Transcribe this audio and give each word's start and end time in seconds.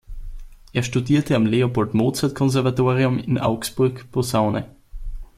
Er 0.73 0.81
studierte 0.81 1.35
am 1.35 1.45
Leopold-Mozart-Konservatorium 1.45 3.19
in 3.19 3.37
Augsburg 3.37 4.11
Posaune. 4.11 4.67